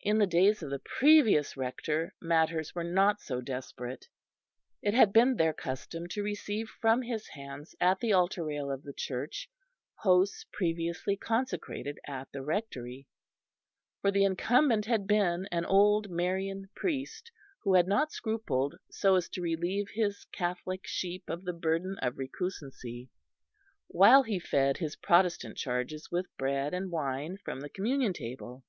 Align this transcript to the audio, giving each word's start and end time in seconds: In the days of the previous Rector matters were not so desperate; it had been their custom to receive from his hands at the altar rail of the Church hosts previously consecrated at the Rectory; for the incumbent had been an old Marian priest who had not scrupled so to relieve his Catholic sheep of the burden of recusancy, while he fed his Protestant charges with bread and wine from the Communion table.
In 0.00 0.18
the 0.18 0.26
days 0.26 0.64
of 0.64 0.70
the 0.70 0.80
previous 0.80 1.56
Rector 1.56 2.12
matters 2.20 2.74
were 2.74 2.82
not 2.82 3.20
so 3.20 3.40
desperate; 3.40 4.08
it 4.82 4.94
had 4.94 5.12
been 5.12 5.36
their 5.36 5.52
custom 5.52 6.08
to 6.08 6.24
receive 6.24 6.68
from 6.80 7.02
his 7.02 7.28
hands 7.28 7.72
at 7.80 8.00
the 8.00 8.12
altar 8.12 8.42
rail 8.44 8.68
of 8.68 8.82
the 8.82 8.92
Church 8.92 9.48
hosts 10.00 10.44
previously 10.52 11.16
consecrated 11.16 12.00
at 12.04 12.32
the 12.32 12.42
Rectory; 12.42 13.06
for 14.00 14.10
the 14.10 14.24
incumbent 14.24 14.86
had 14.86 15.06
been 15.06 15.46
an 15.52 15.64
old 15.66 16.10
Marian 16.10 16.68
priest 16.74 17.30
who 17.62 17.74
had 17.74 17.86
not 17.86 18.10
scrupled 18.10 18.74
so 18.90 19.20
to 19.20 19.40
relieve 19.40 19.86
his 19.94 20.24
Catholic 20.32 20.84
sheep 20.84 21.30
of 21.30 21.44
the 21.44 21.52
burden 21.52 21.96
of 22.02 22.18
recusancy, 22.18 23.08
while 23.86 24.24
he 24.24 24.40
fed 24.40 24.78
his 24.78 24.96
Protestant 24.96 25.56
charges 25.56 26.10
with 26.10 26.26
bread 26.36 26.74
and 26.74 26.90
wine 26.90 27.36
from 27.44 27.60
the 27.60 27.68
Communion 27.70 28.12
table. 28.12 28.64